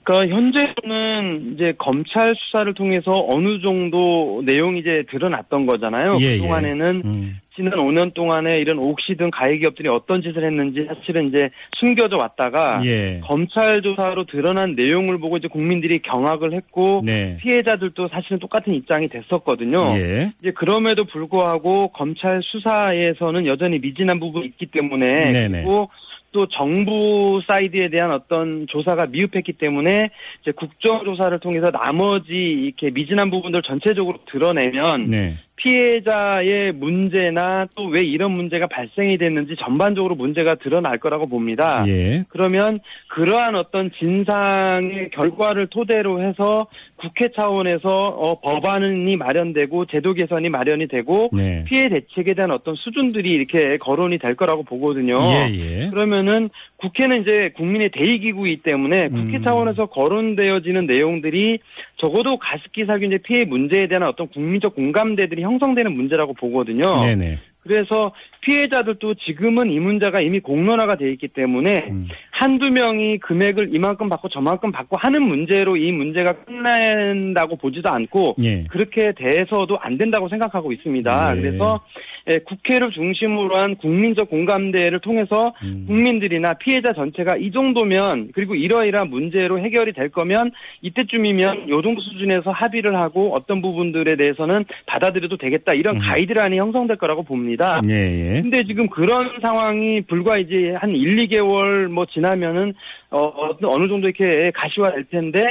[0.03, 6.19] 그러니까 현재는 이제 검찰 수사를 통해서 어느 정도 내용이 이제 드러났던 거잖아요.
[6.21, 6.39] 예, 예.
[6.39, 7.41] 그동안에는 음.
[7.55, 12.81] 지난 5년 동안에 이런 옥시 등 가해 기업들이 어떤 짓을 했는지 사실은 이제 숨겨져 왔다가
[12.85, 13.21] 예.
[13.23, 17.37] 검찰 조사로 드러난 내용을 보고 이제 국민들이 경악을 했고 네.
[17.43, 19.97] 피해자들도 사실은 똑같은 입장이 됐었거든요.
[19.99, 20.33] 예.
[20.43, 25.63] 이제 그럼에도 불구하고 검찰 수사에서는 여전히 미진한 부분이 있기 때문에 네네.
[25.63, 25.91] 그리고
[26.35, 30.11] 또 정부 사이드에 대한 어떤 조사가 미흡했기 때문에
[30.43, 35.39] 이제 국정조사를 통해서 나머지 이렇게 미진한 부분들 전체적으로 드러내면 네.
[35.65, 41.85] 피해자의 문제나 또 왜 이런 문제가 발생이 됐는지 전반적으로 문제가 드러날 거라고 봅니다.
[41.87, 42.23] 예.
[42.29, 42.77] 그러면
[43.09, 51.29] 그러한 어떤 진상의 결과를 토대로 해서 국회 차원에서 어, 법안이 마련되고 제도 개선이 마련이 되고
[51.33, 51.63] 네.
[51.69, 55.13] 피해 대책에 대한 어떤 수준들이 이렇게 거론이 될 거라고 보거든요.
[55.21, 55.89] 예, 예.
[55.91, 56.49] 그러면은
[56.85, 59.45] 국회는 이제 국민의 대의기구이기 때문에 국회 음.
[59.45, 61.59] 차원에서 거론되어지는 내용들이
[61.97, 66.85] 적어도 가습기 살균제 피해 문제에 대한 어떤 국민적 공감대들이 형성되는 문제라고 보거든요.
[67.07, 67.39] 네네.
[67.63, 72.03] 그래서 피해자들도 지금은 이 문제가 이미 공론화가 돼 있기 때문에 음.
[72.37, 78.63] 한두 명이 금액을 이만큼 받고 저만큼 받고 하는 문제로 이 문제가 끝난다고 보지도 않고 예.
[78.65, 81.35] 그렇게 돼서도 안 된다고 생각하고 있습니다.
[81.35, 81.41] 네.
[81.41, 81.81] 그래서
[82.29, 85.85] 예, 국회를 중심으로 한 국민적 공감대를 통해서 음.
[85.87, 92.51] 국민들이나 피해자 전체가 이 정도면 그리고 이러이러한 문제로 해결이 될 거면 이때쯤이면 요 정도 수준에서
[92.51, 96.01] 합의를 하고 어떤 부분들에 대해서는 받아들여도 되겠다 이런 음.
[96.01, 97.77] 가이드라인이 형성될 거라고 봅니다.
[97.91, 98.41] 예, 예.
[98.41, 102.75] 근데 지금 그런 상황이 불과 이제 한 1, 2개월 뭐 지 나면은
[103.11, 105.43] 어 어- 어느 정도 이렇게 가시화될 텐데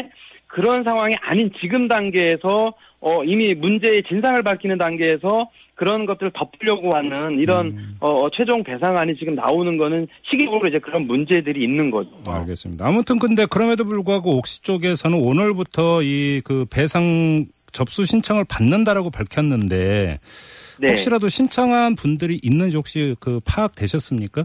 [0.47, 7.39] 그런 상황이 아닌 지금 단계에서 어 이미 문제의 진상을 밝히는 단계에서 그런 것들을 덮으려고 하는
[7.39, 7.97] 이런 음.
[7.99, 12.09] 어 최종 배상안이 지금 나오는 거는 시기적으로 이제 그런 문제들이 있는 거죠.
[12.27, 12.85] 알겠습니다.
[12.87, 20.19] 아무튼 근데 그럼에도 불구하고 옥시 쪽에서는 오늘부터 이 그 배상 접수 신청을 받는다라고 밝혔는데
[20.79, 20.89] 네.
[20.89, 24.43] 혹시라도 신청한 분들이 있는지 혹시 그 파악되셨습니까?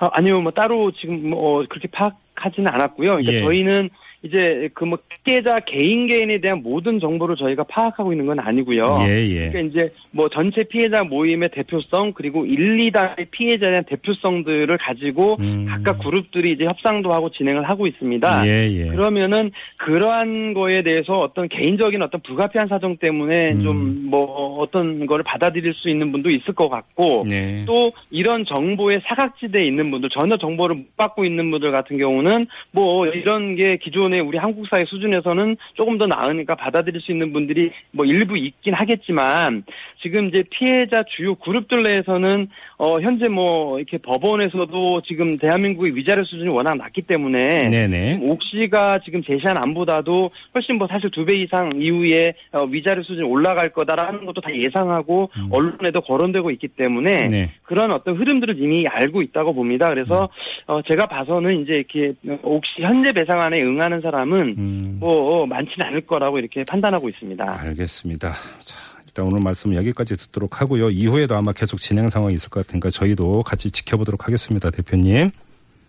[0.00, 3.10] 아, 아니요, 뭐 따로 지금 뭐 그렇게 파악하지는 않았고요.
[3.10, 3.42] 그러니까 예.
[3.42, 3.90] 저희는
[4.22, 8.98] 이제 그 뭐 피해자 개인 개인에 대한 모든 정보를 저희가 파악하고 있는 건 아니고요.
[9.06, 9.48] 예, 예.
[9.48, 15.66] 그러니까 이제 뭐 전체 피해자 모임의 대표성 그리고 1, 2단의 피해자에 대한 대표성들을 가지고 음.
[15.68, 18.46] 각각 그룹들이 이제 협상도 하고 진행을 하고 있습니다.
[18.48, 18.84] 예, 예.
[18.86, 23.58] 그러면은 그러한 거에 대해서 어떤 개인적인 어떤 불가피한 사정 때문에 음.
[23.58, 27.62] 좀뭐 어떤 거를 받아들일 수 있는 분도 있을 것 같고 네.
[27.66, 33.06] 또 이런 정보의 사각지대에 있는 분들 전혀 정보를 못 받고 있는 분들 같은 경우는 뭐
[33.06, 37.70] 이런 게 기존 의 우리 한국 사회 수준에서는 조금 더 나으니까 받아들일 수 있는 분들이
[37.92, 39.64] 뭐 일부 있긴 하겠지만
[40.02, 46.54] 지금 이제 피해자 주요 그룹들 내에서는 어 현재 뭐 이렇게 법원에서도 지금 대한민국의 위자료 수준이
[46.54, 48.20] 워낙 낮기 때문에 네네.
[48.28, 53.70] 옥시가 지금 제시한 안보다도 훨씬 뭐 사실 두 배 이상 이후에 어, 위자료 수준이 올라갈
[53.72, 57.28] 거다라는 것도 다 예상하고 언론에도 거론되고 있기 때문에 음.
[57.28, 57.52] 네.
[57.62, 59.88] 그런 어떤 흐름들을 이미 알고 있다고 봅니다.
[59.88, 60.28] 그래서
[60.66, 64.96] 어, 제가 봐서는 이제 이렇게 옥시 현재 배상안에 응하는 사람은 음.
[64.98, 67.60] 뭐 많지는 않을 거라고 이렇게 판단하고 있습니다.
[67.60, 68.32] 알겠습니다.
[68.60, 68.76] 자,
[69.10, 70.90] 일단 오늘 말씀 여기까지 듣도록 하고요.
[70.90, 74.70] 이후에도 아마 계속 진행 상황이 있을 것 같으니까 저희도 같이 지켜보도록 하겠습니다.
[74.70, 75.30] 대표님.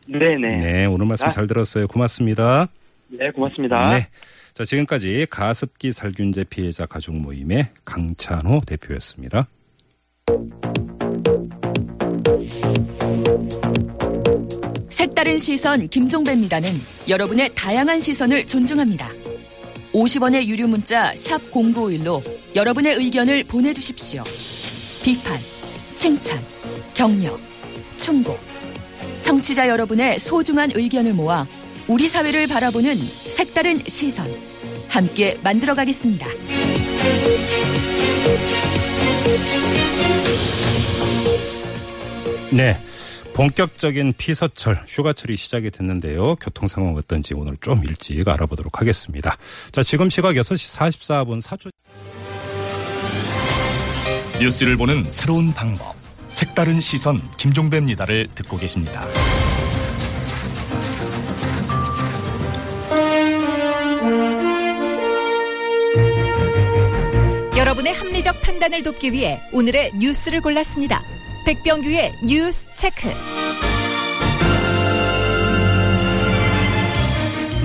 [0.08, 0.38] 네네.
[0.38, 0.58] 네.
[0.58, 1.30] 네, 오늘 말씀 아.
[1.30, 1.88] 잘 들었어요.
[1.88, 2.68] 고맙습니다.
[3.36, 3.94] 고맙습니다.
[3.94, 4.08] 네.
[4.54, 9.48] 자, 지금까지 가습기 살균제 피해자 가족 모임의 강찬호 대표였습니다.
[14.90, 16.72] 색다른 시선 김종배입니다는
[17.08, 19.21] 여러분의 다양한 시선을 존중합니다.
[19.94, 22.24] 50원의 유료 문자 샵 0951로
[22.56, 24.24] 여러분의 의견을 보내주십시오.
[25.04, 25.38] 비판,
[25.96, 26.44] 칭찬,
[26.94, 27.38] 격려,
[27.98, 28.38] 충고.
[29.22, 31.46] 청취자 여러분의 소중한 의견을 모아
[31.88, 34.28] 우리 사회를 바라보는 색다른 시선.
[34.88, 36.28] 함께 만들어가겠습니다.
[42.52, 42.78] 네.
[43.42, 46.36] 본격적인 피서철, 휴가철이 시작이 됐는데요.
[46.36, 49.36] 교통 상황 어떤지 오늘 좀 일찍 알아보도록 하겠습니다.
[49.72, 51.72] 자, 지금 시각 6시 44분 4초.
[54.40, 55.96] 뉴스를 보는 새로운 방법.
[56.30, 59.02] 색다른 시선 김종배입니다를 듣고 계십니다.
[67.58, 71.02] 여러분의 합리적 판단을 돕기 위해 오늘의 뉴스를 골랐습니다.
[71.52, 73.10] 백병규의 뉴스 체크.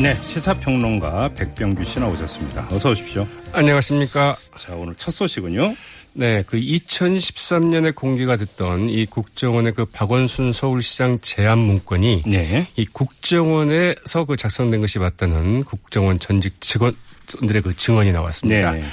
[0.02, 2.66] 네, 시사평론가 백병규 씨 나오셨습니다.
[2.72, 3.24] 어서 오십시오.
[3.52, 4.36] 안녕하십니까.
[4.58, 5.76] 자, 오늘 첫 소식은요.
[6.14, 12.66] 네, 그 2013년에 공개가 됐던 이 국정원의 그 박원순 서울시장 제안 문건이 네.
[12.74, 16.96] 이 국정원에서 그 작성된 것이 맞다는 국정원 전직 직원
[17.26, 18.72] 들의 그 증언이 나왔습니다.
[18.72, 18.84] 네.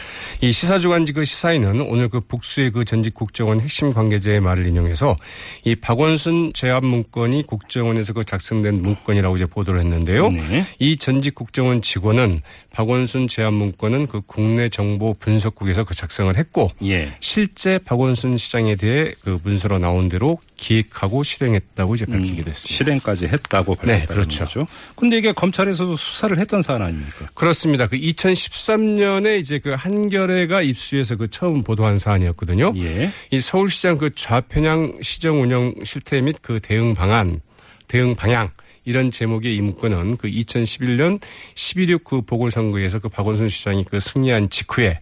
[0.42, 5.16] 이 시사주간지 그 시사인은 오늘 그 북수의 그 전직 국정원 핵심 관계자의 말을 인용해서
[5.64, 10.30] 이 박원순 제안 문건이 국정원에서 그 작성된 문건이라고 이제 보도를 했는데요.
[10.30, 10.66] 네.
[10.80, 12.42] 이 전직 국정원 직원은
[12.74, 17.14] 박원순 제안 문건은 그 국내 정보 분석국에서 그 작성을 했고 예.
[17.20, 22.74] 실제 박원순 시장에 대해 그 문서로 나온 대로 기획하고 실행했다고 이제 밝히게 됐습니다.
[22.74, 24.46] 실행까지 했다고 네, 밝혔다는 그렇죠.
[24.46, 24.68] 거죠.
[24.96, 27.28] 근데 이게 검찰에서도 수사를 했던 사안 아닙니까?
[27.34, 27.88] 그렇습니다.
[27.88, 32.74] 그 2013년에 이제 그 한겨레가 입수해서 그 처음 보도한 사안이었거든요.
[32.78, 33.12] 예.
[33.32, 37.42] 이 서울시장 그 좌편향 시정 운영 실태 및 그 대응 방안,
[37.88, 38.50] 대응 방향
[38.86, 41.22] 이런 제목의 이 문건은 그 2011년
[41.54, 45.00] 11.6그 보궐선거에서 그 박원순 시장이 그 승리한 직후에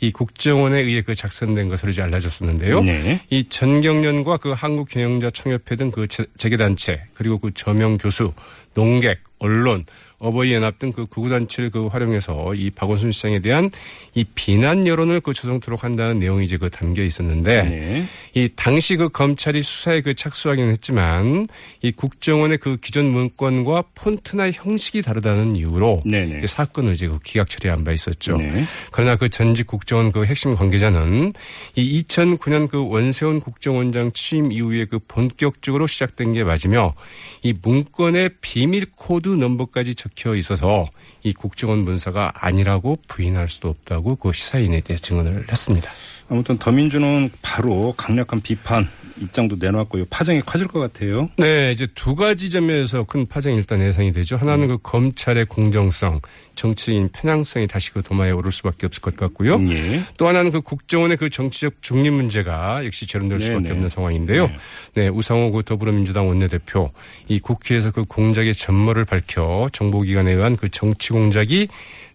[0.00, 2.82] 이 국정원에 의해 그 작성된 것으로 이제 알려졌었는데요.
[2.82, 3.20] 네.
[3.30, 8.32] 이 전경련과 그 한국경영자총협회 등 그 재계단체 그리고 그 저명 교수,
[8.74, 9.84] 농객, 언론,
[10.22, 13.70] 어버이연합 등 그 구구단체를 그 활용해서 이 박원순 시장에 대한
[14.14, 18.08] 이 비난 여론을 그 조성토록 한다는 내용이 이제 그 담겨 있었는데 네.
[18.34, 21.48] 이 당시 그 검찰이 수사에 그 착수하기는 했지만
[21.80, 26.38] 이 국정원의 그 기존 문건과 폰트나 형식이 다르다는 이유로 네네.
[26.38, 28.36] 이제 사건을 이제 그 기각 처리한 바 있었죠.
[28.36, 28.64] 네.
[28.92, 31.32] 그러나 그 전직 국정원 그 핵심 관계자는
[31.74, 36.94] 이 2009년 그 원세훈 국정원장 취임 이후에 그 본격적으로 시작된 게 맞으며
[37.42, 40.88] 이 문건에 비밀 코드 넘버까지 적혀 있어서
[41.22, 45.90] 이 국정원 문서가 아니라고 부인할 수도 없다고 그 시사인에 대해 증언을 했습니다.
[46.28, 48.88] 아무튼 더민주는 바로 강력한 비판
[49.22, 50.06] 입장도 내놓았고요.
[50.10, 51.28] 파장이 커질 것 같아요.
[51.36, 54.36] 네, 이제 두 가지 점에서 큰 파장이 일단 예상이 되죠.
[54.36, 56.20] 하나는 그 검찰의 공정성,
[56.54, 59.58] 정치인 편향성이 다시 그 도마에 오를 수밖에 없을 것 같고요.
[59.68, 60.02] 예.
[60.18, 63.74] 또 하나는 그 국정원의 그 정치적 중립 문제가 역시 재론될 수밖에 네네.
[63.74, 64.50] 없는 상황인데요.
[64.94, 66.90] 네, 우상호 그 더불어민주당 원내대표
[67.28, 71.68] 이 국회에서 그 공작의 전모를 밝혀 정보기관에 의한 그 정치 공작이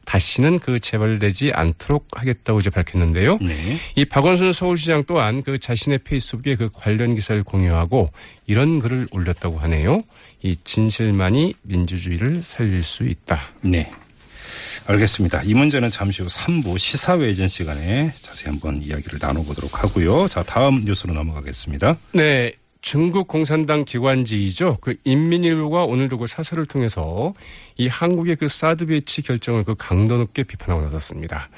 [0.08, 3.40] 다시는 그 재발되지 않도록 하겠다고 이제 밝혔는데요.
[3.42, 3.78] 네.
[3.96, 8.10] 이 박원순 서울시장 또한 그 자신의 페이스북에 그 관련 기사를 공유하고
[8.46, 10.00] 이런 글을 올렸다고 하네요.
[10.42, 13.50] 이 진실만이 민주주의를 살릴 수 있다.
[13.62, 13.92] 네.
[14.88, 15.44] 알겠습니다.
[15.44, 20.30] 이 문제는 잠시 후 3부 시사외전 시간에 자세히 한번 이야기를 나눠보도록 하고요.
[20.30, 21.98] 자, 다음 뉴스로 넘어가겠습니다.
[22.14, 22.54] 네.
[22.90, 24.78] 중국 공산당 기관지이죠.
[24.80, 27.34] 그 인민일보가 오늘도 그 사설을 통해서
[27.76, 31.50] 이 한국의 그 사드 배치 결정을 그 강도 높게 비판하고 나섰습니다.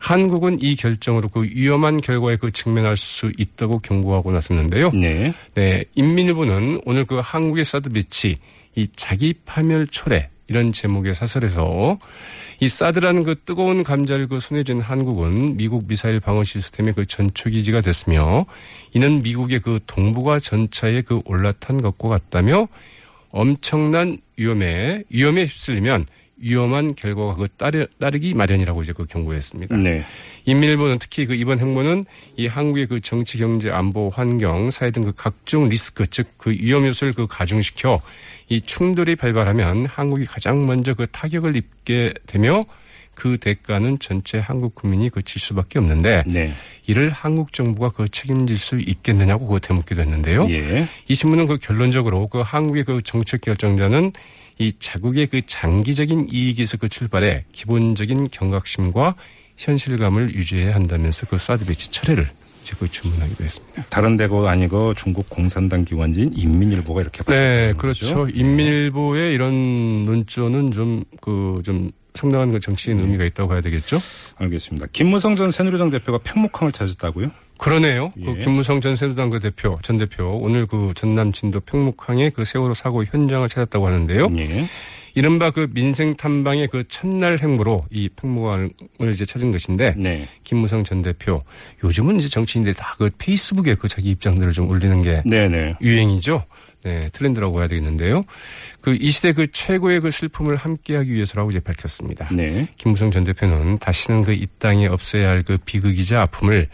[0.00, 4.90] 한국은 이 결정으로 그 위험한 결과에 그 직면할 수 있다고 경고하고 나섰는데요.
[4.90, 5.32] 네.
[5.54, 8.34] 네, 인민일보는 오늘 그 한국의 사드 배치
[8.74, 11.98] 이 자기 파멸 초래 이런 제목의 사설에서
[12.60, 17.80] 이 사드라는 그 뜨거운 감자를 그 손에 쥔 한국은 미국 미사일 방어 시스템의 그 전초기지가
[17.80, 18.46] 됐으며
[18.94, 22.68] 이는 미국의 그 동북아 전차에 그 올라탄 것과 같다며
[23.30, 26.06] 엄청난 위험에 위험에 휩쓸리면
[26.38, 29.76] 위험한 결과가 그 따르, 따르기 마련이라고 이제 그 경고했습니다.
[29.76, 30.04] 네.
[30.44, 32.04] 인민일보는 특히 그 이번 행보는
[32.36, 36.86] 이 한국의 그 정치, 경제, 안보, 환경, 사회 등 그 각종 리스크, 즉 그 위험
[36.86, 38.00] 요소를 그 가중시켜
[38.48, 42.64] 이 충돌이 발발하면 한국이 가장 먼저 그 타격을 입게 되며
[43.16, 46.52] 그 대가는 전체 한국 국민이 그 질 수밖에 없는데 네.
[46.86, 50.46] 이를 한국 정부가 그 책임질 수 있겠느냐고 그 대묻기도 했는데요.
[50.50, 50.86] 예.
[51.08, 54.12] 이 신문은 그 결론적으로 그 한국의 그 정책 결정자는
[54.58, 59.16] 이 자국의 그 장기적인 이익에서 그 출발해 기본적인 경각심과
[59.56, 62.28] 현실감을 유지해야 한다면서 그 사드 배치 철회를
[62.62, 63.84] 이제 그 주문하기도 했습니다.
[63.90, 68.14] 다른 데가 아니고 중국 공산당 기관지인 인민일보가 이렇게 네, 밝혔다는 거죠?
[68.14, 68.28] 그렇죠.
[68.38, 73.98] 인민일보의 이런 논조는 좀 그좀 상당한 그 정치인 의미가 있다고 봐야 되겠죠.
[74.36, 74.86] 알겠습니다.
[74.92, 77.30] 김무성 전 새누리당 대표가 평목항을 찾았다고요?
[77.58, 78.12] 그러네요.
[78.18, 78.24] 예.
[78.24, 82.74] 그 김무성 전 새누리당 그 대표, 전 대표 오늘 그 전남 진도 평목항의 그 세월호
[82.74, 84.28] 사고 현장을 찾았다고 하는데요.
[84.38, 84.66] 예.
[85.14, 88.70] 이른바 그 민생 탐방의 그 첫날 행보로 이 평목항을
[89.10, 90.28] 이제 찾은 것인데 네.
[90.44, 91.42] 김무성 전 대표
[91.82, 95.74] 요즘은 이제 정치인들이 다 그 페이스북에 그 자기 입장들을 좀 올리는 게 네네.
[95.80, 96.44] 유행이죠.
[96.86, 98.24] 네, 트렌드라고 해야 되겠는데요.
[98.80, 102.28] 그 이 시대 그 최고의 그 슬픔을 함께하기 위해서라고 이제 밝혔습니다.
[102.32, 102.68] 네.
[102.78, 106.68] 김무성 전 대표는 다시는 그 이 땅에 없어야 할 그 비극이자 아픔을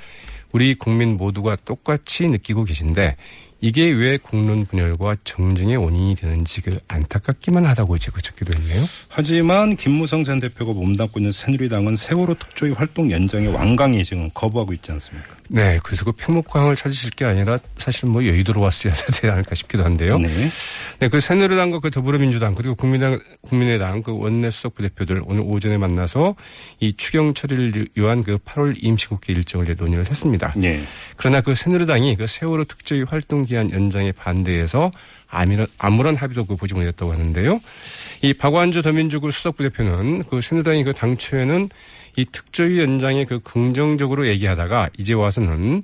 [0.53, 3.16] 우리 국민 모두가 똑같이 느끼고 계신데
[3.61, 8.85] 이게 왜 국론 분열과 정쟁의 원인이 되는지 그 안타깝기만 하다고 이제 그 적기도 했네요.
[9.09, 14.90] 하지만 김무성 전 대표가 몸담고 있는 새누리당은 세월호 특조위 활동 연장의 완강히 지금 거부하고 있지
[14.92, 15.37] 않습니까?
[15.55, 20.17] 네, 그래서 그 평목광을 찾으실 게 아니라 사실 뭐 여의도로 왔어야 되지 않을까 싶기도 한데요.
[20.17, 20.29] 네.
[20.99, 26.37] 네, 그 새누리당과 그 더불어민주당 그리고 국민당, 국민의당 그 원내 수석 부대표들 오늘 오전에 만나서
[26.81, 30.55] 이 추경 처리를 위한 그 8월 임시국회 일정을 논의를 했습니다.
[30.57, 30.83] 네.
[31.17, 34.91] 그러나 그 새누리당이 그 세월호 특조위 활동 기한 연장에 반대해서
[35.29, 37.61] 아무런, 아무런 합의도 그 보지 못했다고 하는데요.
[38.23, 41.69] 이 박완주 더민주구 수석 부대표는 그 새누리당이 그 당초에는
[42.16, 45.83] 이 특조위 연장에 그 긍정적으로 얘기하다가 이제 와서는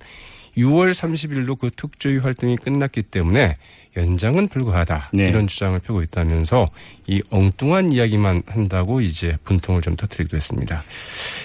[0.57, 3.57] 6월 30일로 그 특조위 활동이 끝났기 때문에
[3.97, 5.25] 연장은 불가하다 네.
[5.25, 6.69] 이런 주장을 펴고 있다면서
[7.07, 10.83] 이 엉뚱한 이야기만 한다고 이제 분통을 좀 터뜨리기도 했습니다.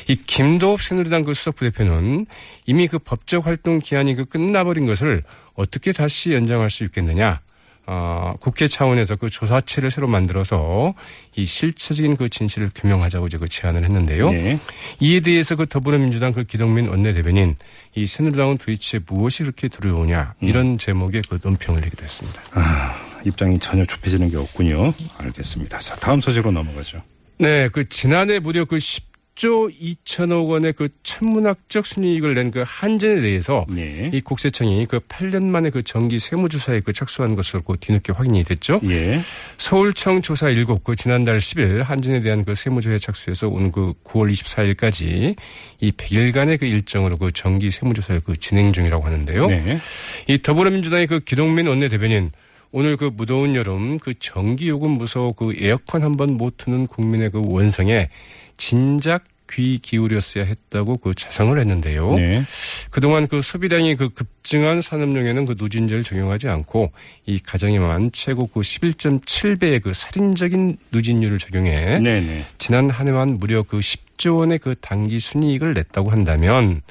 [0.08, 2.26] 이 김도읍 새누리당 그 수석 부대표는
[2.66, 5.24] 이미 그 법적 활동 기한이 그 끝나버린 것을
[5.56, 7.42] 어떻게 다시 연장할 수 있겠느냐.
[7.86, 10.94] 어, 국회 차원에서 그 조사체를 새로 만들어서
[11.36, 14.32] 이 실체적인 그 진실을 규명하자고 이제 그 제안을 했는데요.
[14.32, 14.60] 네.
[15.00, 17.56] 이에 대해서 그 더불어민주당 그 기동민 원내대변인
[17.96, 22.42] 이 새누리당은 도대체 무엇이 그렇게 두려우냐 이런 제목의 그 논평을 내기도 했습니다.
[22.54, 24.94] 아, 입장이 전혀 좁혀지는 게 없군요.
[25.18, 25.80] 알겠습니다.
[25.80, 27.02] 자, 다음 소식으로 넘어가죠.
[27.38, 33.22] 네, 그 지난해 무려 그 10 조 2천억 원의 그 천문학적 순이익을 낸 그 한전에
[33.22, 34.12] 대해서 네.
[34.14, 38.80] 이 국세청이 그 8년 만에 그 정기 세무조사에 그 착수한 것으로 그 뒤늦게 확인이 됐죠.
[38.90, 39.22] 예.
[39.58, 45.36] 서울청 조사 7, 그 지난달 10일 한진에 대한 그 세무조회 착수해서 온 그 9월 24일까지
[45.80, 49.48] 이 100일간의 그 일정으로 그 정기 세무조사를 그 진행 중이라고 하는데요.
[49.48, 49.80] 네.
[50.28, 52.32] 이 더불어민주당의 그 기동민 원내대변인
[52.76, 57.30] 오늘 그 무더운 여름 그 전기 요금 무서워 그 에어컨 한 번 못 트는 국민의
[57.30, 58.10] 그 원성에
[58.58, 62.16] 진작 귀 기울였어야 했다고 그 자성을 했는데요.
[62.16, 62.42] 네.
[62.90, 66.92] 그동안 그 소비량이 그 급증한 산업용에는 그 누진제를 적용하지 않고
[67.28, 72.46] 이 가정에만 최고 그 11.7배의 그 살인적인 누진율을 적용해 네, 네.
[72.58, 76.82] 지난 한 해만 무려 그 10조 원의 그 단기 순이익을 냈다고 한다면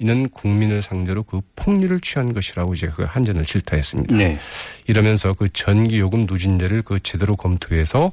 [0.00, 4.16] 이는 국민을 상대로 그 폭리를 취한 것이라고 이제 그 한전을 질타했습니다.
[4.16, 4.38] 네.
[4.86, 8.10] 이러면서 그 전기 요금 누진제를 그 제대로 검토해서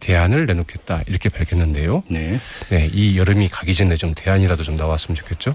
[0.00, 2.02] 대안을 내놓겠다 이렇게 밝혔는데요.
[2.08, 2.40] 네.
[2.70, 5.54] 네, 이 여름이 가기 전에 좀 대안이라도 좀 나왔으면 좋겠죠.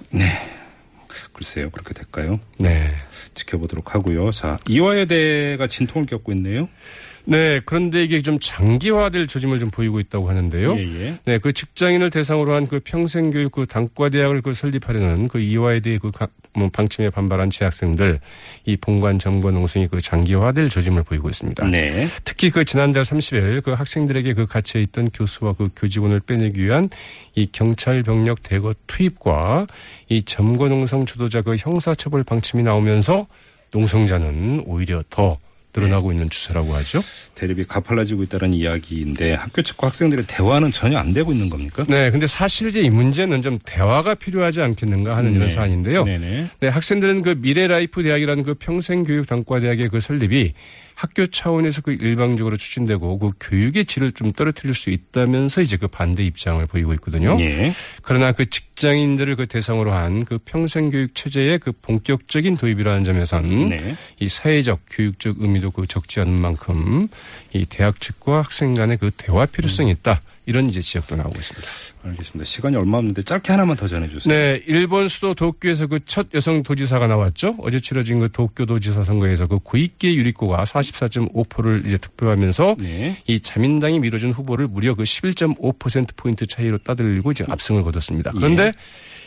[1.33, 1.71] 글쎄요.
[1.71, 2.39] 그렇게 될까요?
[2.57, 2.93] 네.
[3.33, 4.31] 지켜보도록 하고요.
[4.31, 6.69] 자, 이화여대가 진통을 겪고 있네요.
[7.25, 10.75] 네, 그런데 이게 좀 장기화될 조짐을 좀 보이고 있다고 하는데요.
[10.77, 11.17] 예, 예.
[11.25, 16.09] 네, 그 직장인을 대상으로 한 그 평생교육 그 단과대학을 그 설립하려는 그 이화에 대해 그
[16.11, 18.19] 가- 뭐 방침에 반발한 재학생들
[18.65, 21.65] 이 본관 정권 농성이 그 장기화될 조짐을 보이고 있습니다.
[21.69, 22.07] 네.
[22.23, 26.89] 특히 그 지난달 30일 그 학생들에게 그 갇혀 있던 교수와 그 교직원을 빼내기 위한
[27.35, 29.67] 이 경찰 병력 대거 투입과
[30.09, 33.27] 이 점거 농성 주도자 그 형사처벌 방침이 나오면서
[33.73, 35.37] 농성자는 오히려 더
[35.75, 37.01] 늘어나고 있는 추세라고 하죠.
[37.35, 41.85] 대립이 가팔라지고 있다는 이야기인데 학교 측과 학생들의 대화는 전혀 안 되고 있는 겁니까?
[41.87, 45.53] 네, 근데 사실 이제 이 문제는 좀 대화가 필요하지 않겠는가 하는 이런 네.
[45.53, 46.03] 사안인데요.
[46.03, 46.47] 네네.
[46.59, 50.53] 네, 학생들은 그 미래라이프 대학이라는 그 평생교육 단과대학의 그 설립이
[51.01, 56.21] 학교 차원에서 그 일방적으로 추진되고 그 교육의 질을 좀 떨어뜨릴 수 있다면서 이제 그 반대
[56.21, 57.35] 입장을 보이고 있거든요.
[57.39, 57.73] 예.
[58.03, 63.95] 그러나 그 직장인들을 그 대상으로 한 그 평생교육 체제의 그 본격적인 도입이라는 점에선 네.
[64.19, 67.07] 이 사회적 교육적 의미도 그 적지 않은 만큼
[67.53, 70.21] 이 대학 측과 학생 간의 그 대화 필요성이 있다.
[70.45, 71.67] 이런 이제 지적도 나오고 있습니다.
[72.03, 72.45] 알겠습니다.
[72.45, 74.33] 시간이 얼마 없는데 짧게 하나만 더 전해주세요.
[74.33, 77.55] 네, 일본 수도 도쿄에서 그 첫 여성 도지사가 나왔죠.
[77.59, 83.17] 어제 치러진 그 도쿄 도지사 선거에서 그 고이케 유리코가 44.5%를 이제 득표하면서 네.
[83.27, 88.31] 이 자민당이 밀어준 후보를 무려 그 11.5% 포인트 차이로 따돌리고 이제 압승을 거뒀습니다.
[88.31, 88.71] 그런데 예.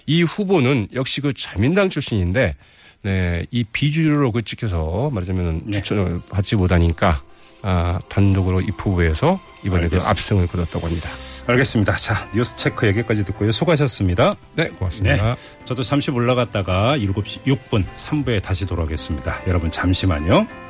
[0.07, 2.55] 이 후보는 역시 그 자민당 출신인데
[3.03, 5.73] 네, 이 비주류로 그 찍혀서 말하자면 네.
[5.73, 7.23] 추천을 받지 못하니까
[7.67, 9.99] 아, 단독으로 이 후보에서 이번에 그.
[10.07, 11.09] 압승을 거뒀다고 합니다.
[11.47, 11.95] 알겠습니다.
[11.95, 13.53] 자, 뉴스 체크 여기까지 듣고요.
[13.53, 14.35] 수고하셨습니다.
[14.55, 15.37] 네, 고맙습니다.
[15.65, 19.43] 저도 잠시 올라갔다가 7시 6분 3부에 다시 돌아오겠습니다.
[19.47, 20.64] 여러분 잠시만요.